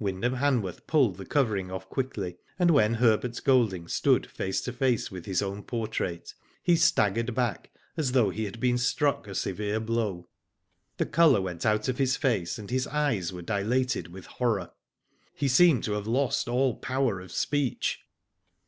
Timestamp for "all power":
16.48-17.20